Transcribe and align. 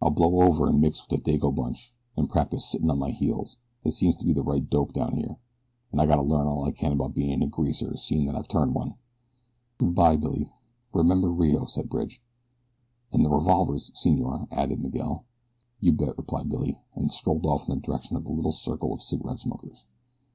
I'll 0.00 0.08
blow 0.08 0.40
over 0.40 0.70
and 0.70 0.80
mix 0.80 1.02
with 1.06 1.22
the 1.22 1.32
Dago 1.32 1.54
bunch, 1.54 1.94
an' 2.16 2.28
practice 2.28 2.64
sittin' 2.64 2.88
on 2.88 2.98
my 2.98 3.10
heels. 3.10 3.58
It 3.84 3.90
seems 3.90 4.16
to 4.16 4.24
be 4.24 4.32
the 4.32 4.42
right 4.42 4.66
dope 4.70 4.94
down 4.94 5.18
here, 5.18 5.36
an' 5.92 6.00
I 6.00 6.06
got 6.06 6.16
to 6.16 6.22
learn 6.22 6.46
all 6.46 6.64
I 6.64 6.70
can 6.70 6.92
about 6.92 7.12
bein' 7.14 7.42
a 7.42 7.46
greaser 7.46 7.94
seein' 7.98 8.24
that 8.24 8.34
I've 8.34 8.48
turned 8.48 8.72
one." 8.74 8.94
"Good 9.76 9.94
bye 9.94 10.16
Billy, 10.16 10.50
remember 10.94 11.28
Rio," 11.30 11.66
said 11.66 11.90
Bridge. 11.90 12.22
"And 13.12 13.22
the 13.22 13.28
revolvers, 13.28 13.90
senor," 13.92 14.48
added 14.50 14.80
Miguel. 14.80 15.26
"You 15.78 15.92
bet," 15.92 16.16
replied 16.16 16.48
Billy, 16.48 16.78
and 16.94 17.12
strolled 17.12 17.44
off 17.44 17.68
in 17.68 17.74
the 17.74 17.82
direction 17.82 18.16
of 18.16 18.24
the 18.24 18.32
little 18.32 18.52
circle 18.52 18.94
of 18.94 19.02
cigarette 19.02 19.40
smokers. 19.40 19.84